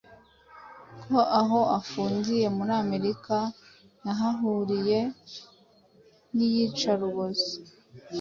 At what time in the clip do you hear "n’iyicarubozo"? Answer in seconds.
6.35-7.49